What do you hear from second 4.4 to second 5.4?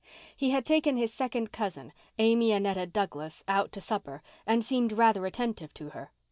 and seemed rather